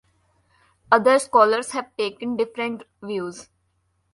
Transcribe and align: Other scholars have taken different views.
Other 0.91 1.19
scholars 1.19 1.73
have 1.73 1.95
taken 1.95 2.35
different 2.35 2.85
views. 3.03 3.49